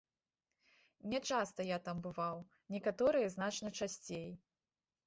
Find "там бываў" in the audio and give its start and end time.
1.89-2.43